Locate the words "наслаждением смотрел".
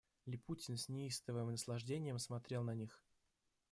1.51-2.63